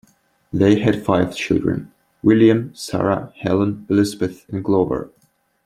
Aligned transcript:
They 0.51 0.79
had 0.79 1.05
five 1.05 1.35
children: 1.35 1.91
William, 2.23 2.73
Sara, 2.73 3.31
Helen, 3.37 3.85
Elizabeth, 3.87 4.49
and 4.49 4.63
Glover. 4.63 5.11